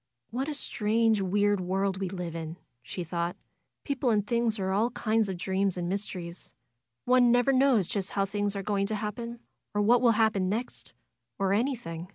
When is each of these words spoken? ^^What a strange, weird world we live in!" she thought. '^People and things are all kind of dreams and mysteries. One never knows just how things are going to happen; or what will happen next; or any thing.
^^What 0.33 0.47
a 0.47 0.55
strange, 0.55 1.21
weird 1.21 1.59
world 1.61 1.97
we 1.97 2.09
live 2.09 2.35
in!" 2.35 2.57
she 2.81 3.03
thought. 3.03 3.35
'^People 3.85 4.11
and 4.11 4.25
things 4.25 4.57
are 4.57 4.71
all 4.71 4.89
kind 4.89 5.29
of 5.29 5.37
dreams 5.37 5.77
and 5.77 5.87
mysteries. 5.87 6.53
One 7.05 7.31
never 7.31 7.53
knows 7.53 7.85
just 7.85 8.09
how 8.13 8.25
things 8.25 8.55
are 8.55 8.63
going 8.63 8.87
to 8.87 8.95
happen; 8.95 9.41
or 9.75 9.81
what 9.83 10.01
will 10.01 10.13
happen 10.17 10.49
next; 10.49 10.93
or 11.37 11.53
any 11.53 11.75
thing. 11.75 12.07